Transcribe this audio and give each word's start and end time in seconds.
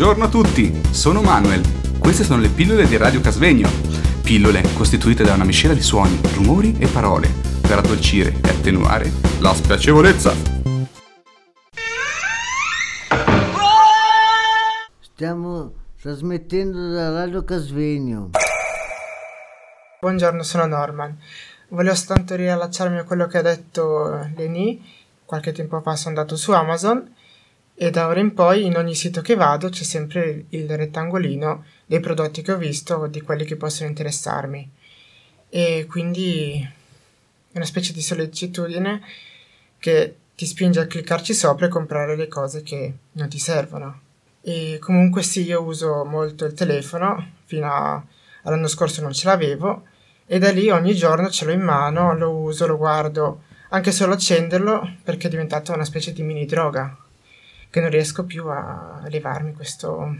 Buongiorno 0.00 0.24
a 0.24 0.30
tutti, 0.30 0.80
sono 0.92 1.20
Manuel. 1.20 1.60
Queste 1.98 2.24
sono 2.24 2.40
le 2.40 2.48
pillole 2.48 2.86
di 2.86 2.96
Radio 2.96 3.20
Casvegno. 3.20 3.68
Pillole 4.22 4.62
costituite 4.72 5.24
da 5.24 5.34
una 5.34 5.44
miscela 5.44 5.74
di 5.74 5.82
suoni, 5.82 6.18
rumori 6.36 6.74
e 6.78 6.86
parole 6.86 7.28
per 7.60 7.76
addolcire 7.76 8.30
e 8.42 8.48
attenuare 8.48 9.12
la 9.40 9.52
spiacevolezza. 9.52 10.32
Stiamo 15.00 15.72
trasmettendo 16.00 16.92
da 16.92 17.10
Radio 17.10 17.44
Casvegno. 17.44 18.30
Buongiorno, 20.00 20.42
sono 20.42 20.64
Norman. 20.64 21.14
Volevo 21.68 21.94
soltanto 21.94 22.36
riallacciarmi 22.36 22.96
a 22.96 23.04
quello 23.04 23.26
che 23.26 23.36
ha 23.36 23.42
detto 23.42 24.30
Leni. 24.34 24.82
Qualche 25.26 25.52
tempo 25.52 25.78
fa 25.82 25.94
sono 25.94 26.16
andato 26.16 26.36
su 26.36 26.52
Amazon 26.52 27.18
e 27.82 27.90
da 27.90 28.08
ora 28.08 28.20
in 28.20 28.34
poi 28.34 28.66
in 28.66 28.76
ogni 28.76 28.94
sito 28.94 29.22
che 29.22 29.34
vado 29.34 29.70
c'è 29.70 29.84
sempre 29.84 30.44
il 30.50 30.68
rettangolino 30.68 31.64
dei 31.86 31.98
prodotti 31.98 32.42
che 32.42 32.52
ho 32.52 32.58
visto 32.58 32.96
o 32.96 33.06
di 33.06 33.22
quelli 33.22 33.46
che 33.46 33.56
possono 33.56 33.88
interessarmi. 33.88 34.70
E 35.48 35.86
quindi 35.88 36.60
è 36.60 37.56
una 37.56 37.64
specie 37.64 37.94
di 37.94 38.02
sollecitudine 38.02 39.00
che 39.78 40.14
ti 40.36 40.44
spinge 40.44 40.80
a 40.80 40.86
cliccarci 40.86 41.32
sopra 41.32 41.64
e 41.64 41.68
comprare 41.70 42.16
le 42.16 42.28
cose 42.28 42.62
che 42.62 42.92
non 43.12 43.30
ti 43.30 43.38
servono. 43.38 44.00
E 44.42 44.76
comunque 44.78 45.22
sì, 45.22 45.44
io 45.44 45.62
uso 45.62 46.04
molto 46.04 46.44
il 46.44 46.52
telefono, 46.52 47.30
fino 47.46 48.06
all'anno 48.42 48.68
scorso 48.68 49.00
non 49.00 49.14
ce 49.14 49.26
l'avevo 49.26 49.84
e 50.26 50.38
da 50.38 50.50
lì 50.50 50.68
ogni 50.68 50.94
giorno 50.94 51.30
ce 51.30 51.46
l'ho 51.46 51.52
in 51.52 51.62
mano, 51.62 52.14
lo 52.14 52.30
uso, 52.30 52.66
lo 52.66 52.76
guardo, 52.76 53.44
anche 53.70 53.90
solo 53.90 54.12
accenderlo 54.12 54.96
perché 55.02 55.28
è 55.28 55.30
diventato 55.30 55.72
una 55.72 55.86
specie 55.86 56.12
di 56.12 56.22
mini 56.22 56.44
droga 56.44 56.94
che 57.70 57.80
non 57.80 57.90
riesco 57.90 58.24
più 58.24 58.46
a 58.48 59.06
levarmi 59.08 59.54
questo, 59.54 60.16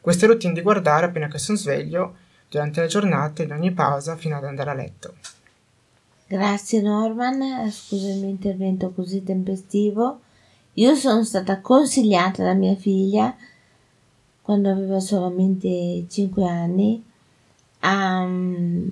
queste 0.00 0.26
routine 0.26 0.52
di 0.52 0.60
guardare 0.60 1.06
appena 1.06 1.28
che 1.28 1.38
sono 1.38 1.56
sveglio 1.56 2.16
durante 2.48 2.80
la 2.80 2.86
giornata 2.86 3.42
in 3.42 3.52
ogni 3.52 3.72
pausa 3.72 4.16
fino 4.16 4.36
ad 4.36 4.44
andare 4.44 4.70
a 4.70 4.74
letto. 4.74 5.14
Grazie 6.26 6.80
Norman, 6.80 7.70
scusa 7.70 8.08
il 8.08 8.18
mio 8.18 8.28
intervento 8.28 8.90
così 8.92 9.22
tempestivo. 9.22 10.20
Io 10.74 10.94
sono 10.96 11.22
stata 11.22 11.60
consigliata 11.60 12.42
da 12.42 12.54
mia 12.54 12.74
figlia 12.74 13.34
quando 14.42 14.70
aveva 14.70 14.98
solamente 14.98 16.06
5 16.08 16.48
anni 16.48 17.02
a 17.80 18.20
um, 18.22 18.88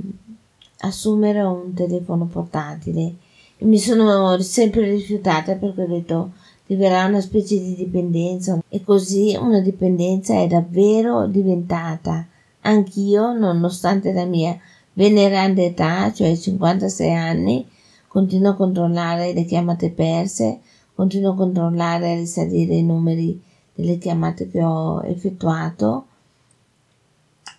assumere 0.78 1.40
un 1.42 1.74
telefono 1.74 2.26
portatile 2.26 3.16
mi 3.62 3.78
sono 3.78 4.38
sempre 4.40 4.90
rifiutata 4.90 5.54
perché 5.54 5.82
ho 5.82 5.86
detto 5.86 6.32
diverrà 6.72 7.04
una 7.04 7.20
specie 7.20 7.58
di 7.58 7.74
dipendenza 7.74 8.58
e 8.68 8.82
così 8.82 9.36
una 9.38 9.60
dipendenza 9.60 10.40
è 10.40 10.46
davvero 10.46 11.26
diventata. 11.26 12.26
Anch'io, 12.62 13.36
nonostante 13.36 14.12
la 14.12 14.24
mia 14.24 14.58
veneranda 14.94 15.60
età, 15.62 16.10
cioè 16.12 16.34
56 16.34 17.14
anni, 17.14 17.68
continuo 18.08 18.52
a 18.52 18.56
controllare 18.56 19.34
le 19.34 19.44
chiamate 19.44 19.90
perse, 19.90 20.60
continuo 20.94 21.32
a 21.32 21.36
controllare 21.36 22.12
e 22.12 22.16
risalire 22.16 22.74
i 22.74 22.82
numeri 22.82 23.40
delle 23.74 23.98
chiamate 23.98 24.48
che 24.48 24.62
ho 24.62 25.02
effettuato. 25.04 26.06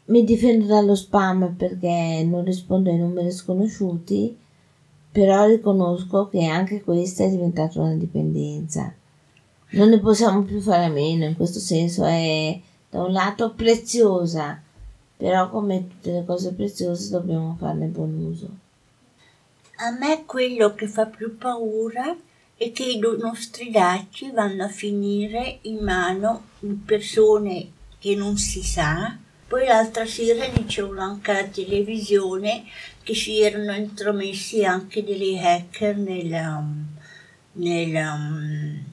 Mi 0.06 0.24
difendo 0.24 0.66
dallo 0.66 0.96
spam 0.96 1.54
perché 1.56 2.26
non 2.28 2.44
rispondo 2.44 2.90
ai 2.90 2.98
numeri 2.98 3.32
sconosciuti, 3.32 4.36
però 5.12 5.46
riconosco 5.46 6.28
che 6.30 6.46
anche 6.46 6.82
questa 6.82 7.26
è 7.26 7.30
diventata 7.30 7.80
una 7.80 7.94
dipendenza. 7.94 8.94
Non 9.74 9.90
ne 9.90 10.00
possiamo 10.00 10.44
più 10.44 10.60
fare 10.60 10.86
a 10.86 10.90
meno, 10.90 11.26
in 11.26 11.36
questo 11.36 11.58
senso 11.58 12.06
è 12.06 12.60
da 12.92 13.02
un 13.02 13.12
lato 13.12 13.54
preziosa, 13.54 14.62
però 15.18 15.50
come 15.50 15.88
tutte 15.88 16.12
le 16.12 16.26
cose 16.26 16.54
preziose 16.54 17.10
dobbiamo 17.10 17.56
farne 17.60 17.88
buon 17.88 18.14
uso. 18.20 18.50
A 19.78 19.90
me 19.90 20.26
quello 20.26 20.76
che 20.76 20.88
fa 20.88 21.08
più 21.08 21.36
paura 21.38 22.16
è 22.56 22.72
che 22.72 22.84
i 22.84 23.00
nostri 23.00 23.72
dati 23.72 24.30
vanno 24.30 24.66
a 24.66 24.70
finire 24.70 25.58
in 25.62 25.80
mano 25.80 26.44
di 26.60 26.80
persone 26.86 27.72
che 27.98 28.14
non 28.14 28.38
si 28.38 28.62
sa. 28.62 29.18
Poi 29.48 29.66
l'altra 29.66 30.06
sera 30.06 30.46
dicevano 30.50 31.02
anche 31.02 31.32
alla 31.32 31.48
televisione 31.48 32.66
che 33.02 33.16
si 33.16 33.42
erano 33.42 33.74
intromessi 33.74 34.64
anche 34.64 35.04
degli 35.04 35.36
hacker 35.36 35.98
nel, 35.98 36.64
nel, 37.54 38.84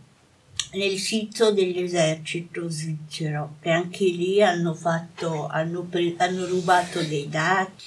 nel 0.72 0.98
sito 0.98 1.50
dell'esercito 1.52 2.68
svizzero, 2.68 3.56
che 3.60 3.70
anche 3.70 4.04
lì 4.04 4.40
hanno, 4.42 4.72
fatto, 4.74 5.48
hanno, 5.48 5.82
pre- 5.82 6.14
hanno 6.18 6.46
rubato 6.46 7.02
dei 7.02 7.28
dati. 7.28 7.84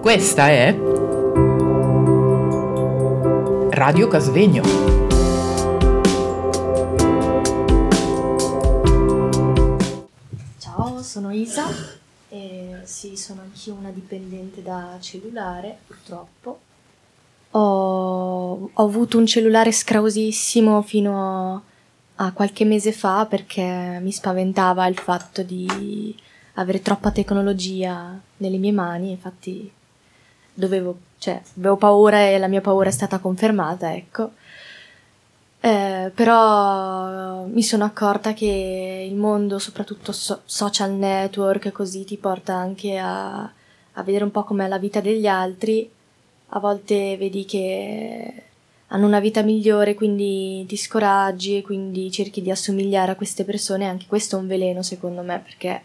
Questa 0.00 0.48
è 0.48 0.76
Radio 3.70 4.08
Casvegno. 4.08 4.62
Ciao, 10.58 11.02
sono 11.02 11.30
Isa 11.30 11.66
e 12.28 12.80
sì, 12.82 13.16
sono 13.16 13.42
anch'io 13.42 13.74
una 13.74 13.90
dipendente 13.90 14.60
da 14.60 14.98
cellulare, 15.00 15.78
purtroppo. 15.86 16.58
Ho, 17.56 18.70
ho 18.72 18.82
avuto 18.82 19.16
un 19.16 19.26
cellulare 19.26 19.70
scrausissimo 19.70 20.82
fino 20.82 21.62
a 22.16 22.32
qualche 22.32 22.64
mese 22.64 22.90
fa 22.90 23.26
perché 23.26 23.98
mi 24.00 24.10
spaventava 24.10 24.86
il 24.86 24.98
fatto 24.98 25.42
di 25.42 26.16
avere 26.54 26.82
troppa 26.82 27.10
tecnologia 27.12 28.18
nelle 28.38 28.58
mie 28.58 28.72
mani, 28.72 29.10
infatti 29.10 29.70
dovevo, 30.52 30.98
cioè, 31.18 31.40
avevo 31.58 31.76
paura 31.76 32.28
e 32.28 32.38
la 32.38 32.48
mia 32.48 32.60
paura 32.60 32.88
è 32.88 32.92
stata 32.92 33.18
confermata, 33.18 33.94
ecco. 33.94 34.32
Eh, 35.60 36.10
però 36.14 37.44
mi 37.46 37.62
sono 37.62 37.84
accorta 37.84 38.34
che 38.34 39.06
il 39.08 39.14
mondo, 39.14 39.58
soprattutto 39.58 40.12
so- 40.12 40.42
social 40.44 40.92
network, 40.92 41.72
così 41.72 42.04
ti 42.04 42.16
porta 42.18 42.54
anche 42.54 42.98
a, 42.98 43.42
a 43.42 44.02
vedere 44.02 44.24
un 44.24 44.30
po' 44.30 44.44
com'è 44.44 44.68
la 44.68 44.78
vita 44.78 45.00
degli 45.00 45.26
altri. 45.26 45.90
A 46.56 46.60
volte 46.60 47.16
vedi 47.16 47.44
che 47.44 48.42
hanno 48.88 49.06
una 49.06 49.18
vita 49.18 49.42
migliore, 49.42 49.94
quindi 49.94 50.64
ti 50.66 50.76
scoraggi 50.76 51.56
e 51.56 51.62
quindi 51.62 52.12
cerchi 52.12 52.42
di 52.42 52.50
assomigliare 52.52 53.10
a 53.10 53.16
queste 53.16 53.44
persone. 53.44 53.88
Anche 53.88 54.06
questo 54.06 54.36
è 54.36 54.38
un 54.38 54.46
veleno, 54.46 54.82
secondo 54.82 55.22
me, 55.22 55.40
perché 55.40 55.82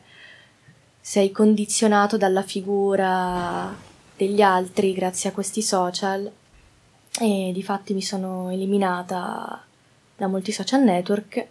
sei 1.02 1.32
condizionato 1.32 2.18
dalla 2.18 2.44
figura 2.44 3.76
degli 4.16 4.42
altri 4.42 4.94
grazie 4.94 5.30
a 5.30 5.34
questi 5.34 5.64
social 5.64 6.32
e 7.20 7.52
di 7.52 7.64
fatti 7.64 7.94
mi 7.96 8.02
sono 8.04 8.52
eliminata 8.52 9.64
da 10.16 10.28
molti 10.28 10.52
social 10.52 10.84
network 10.84 11.48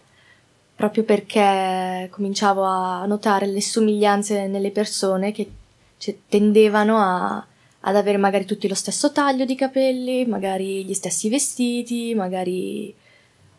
proprio 0.75 1.03
perché 1.03 2.07
cominciavo 2.09 2.63
a 2.63 3.05
notare 3.05 3.47
le 3.47 3.61
somiglianze 3.61 4.47
nelle 4.47 4.71
persone 4.71 5.33
che 5.33 5.51
cioè, 5.97 6.17
tendevano 6.29 6.97
a, 6.99 7.45
ad 7.81 7.95
avere 7.95 8.17
magari 8.17 8.45
tutti 8.45 8.67
lo 8.67 8.75
stesso 8.75 9.11
taglio 9.11 9.45
di 9.45 9.55
capelli, 9.55 10.25
magari 10.25 10.83
gli 10.83 10.93
stessi 10.93 11.29
vestiti, 11.29 12.13
magari 12.13 12.93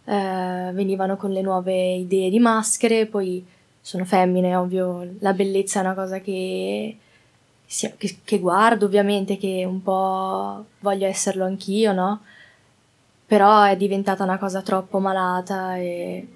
eh, 0.04 0.70
venivano 0.72 1.16
con 1.16 1.31
le 1.31 1.41
nuove 1.41 1.94
idee 1.94 2.31
di 2.31 2.38
maschere, 2.38 3.06
poi 3.06 3.44
sono 3.81 4.04
femmine, 4.04 4.56
ovvio, 4.56 5.14
la 5.20 5.32
bellezza 5.32 5.81
è 5.81 5.82
una 5.84 5.94
cosa 5.94 6.20
che, 6.20 6.97
che, 8.25 8.38
guardo 8.38 8.86
ovviamente, 8.86 9.36
che 9.38 9.64
un 9.64 9.82
po' 9.82 10.66
voglio 10.81 11.06
esserlo 11.06 11.44
anch'io, 11.44 11.92
no? 11.92 12.20
Però 13.26 13.62
è 13.62 13.76
diventata 13.76 14.25
una 14.25 14.38
cosa 14.38 14.61
troppo 14.61 14.99
malata 14.99 15.76
e 15.76 16.26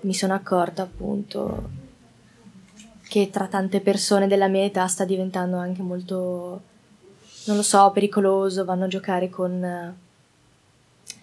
mi 0.00 0.14
sono 0.14 0.34
accorta 0.34 0.82
appunto 0.82 1.80
che 3.08 3.30
tra 3.30 3.46
tante 3.46 3.80
persone 3.80 4.26
della 4.26 4.48
mia 4.48 4.64
età 4.64 4.86
sta 4.86 5.04
diventando 5.04 5.56
anche 5.56 5.82
molto, 5.82 6.62
non 7.46 7.56
lo 7.56 7.62
so, 7.62 7.90
pericoloso, 7.90 8.64
vanno 8.64 8.84
a 8.84 8.88
giocare 8.88 9.28
con 9.28 9.94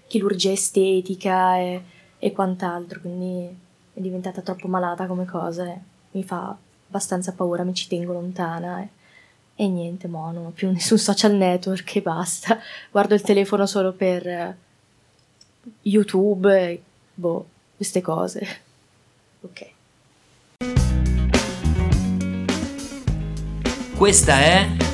chirurgia 0.08 0.52
estetica 0.52 1.58
e, 1.58 1.84
e 2.18 2.32
quant'altro, 2.32 3.00
quindi 3.00 3.48
è 3.94 4.00
diventata 4.02 4.42
troppo 4.42 4.68
malata 4.68 5.06
come 5.06 5.26
cosa 5.26 5.66
e 5.66 5.80
mi 6.12 6.24
fa 6.24 6.56
abbastanza 6.88 7.32
paura, 7.32 7.64
mi 7.64 7.74
ci 7.74 7.88
tengo 7.88 8.14
lontana 8.14 8.82
e, 8.82 8.90
e 9.56 9.68
niente, 9.68 10.08
mo, 10.08 10.32
non 10.32 10.48
ho 10.48 10.50
più 10.50 10.70
nessun 10.74 10.98
social 10.98 11.34
network 11.34 11.96
e 11.96 12.02
basta, 12.02 12.60
guardo 12.92 13.14
il 13.14 13.22
telefono 13.22 13.66
solo 13.66 13.94
per 13.94 14.58
YouTube, 15.84 16.82
boh, 17.14 17.46
queste 17.76 18.02
cose. 18.02 18.48
Ok. 19.42 19.68
Questa 23.96 24.38
è 24.38 24.89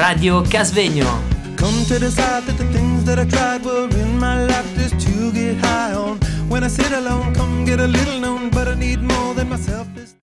Radio 0.00 0.40
Casvegno. 0.40 1.22
Come 1.56 1.84
to 1.84 1.98
decide 1.98 2.44
that 2.46 2.56
the 2.56 2.64
things 2.72 3.04
that 3.04 3.18
I 3.18 3.26
tried 3.26 3.62
were 3.62 3.86
in 3.90 4.18
my 4.18 4.46
life 4.46 4.74
just 4.74 4.98
to 5.06 5.30
get 5.30 5.58
high 5.58 5.92
on. 5.92 6.18
When 6.48 6.64
I 6.64 6.68
sit 6.68 6.90
alone. 6.90 7.34
Come 7.34 7.66
get 7.66 7.80
a 7.80 7.86
little 7.86 8.18
known, 8.18 8.48
but 8.48 8.66
I 8.66 8.74
need 8.74 9.02
more 9.02 9.34
than 9.34 9.50
myself. 9.50 9.86